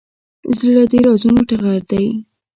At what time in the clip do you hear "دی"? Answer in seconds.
1.91-2.05